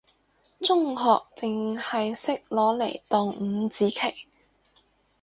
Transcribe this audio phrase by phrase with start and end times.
[0.61, 1.03] 中學
[1.35, 3.99] 淨係識攞嚟當五子棋，